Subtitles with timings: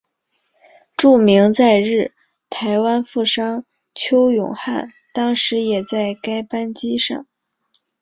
[0.97, 2.11] 著名在日
[2.49, 3.63] 台湾富商
[3.93, 7.27] 邱永汉当时也在该班机上。